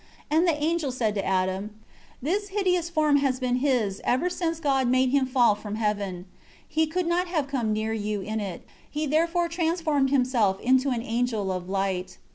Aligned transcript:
14 0.31 0.39
And 0.39 0.47
the 0.47 0.59
angel 0.63 0.91
said 0.91 1.13
to 1.13 1.23
Adam, 1.23 1.79
"This 2.23 2.47
hideous 2.47 2.89
form 2.89 3.17
has 3.17 3.39
been 3.39 3.57
his 3.57 4.01
ever 4.03 4.31
since 4.31 4.59
God 4.59 4.87
made 4.87 5.11
him 5.11 5.27
fall 5.27 5.53
from 5.53 5.75
heaven. 5.75 6.25
He 6.67 6.87
could 6.87 7.05
not 7.05 7.27
have 7.27 7.47
come 7.47 7.71
near 7.71 7.93
you 7.93 8.19
in 8.21 8.39
it; 8.39 8.65
he 8.89 9.05
therefore 9.05 9.47
transformed 9.47 10.09
himself 10.09 10.59
into 10.59 10.89
an 10.89 11.03
angel 11.03 11.51
of 11.51 11.69
light." 11.69 12.17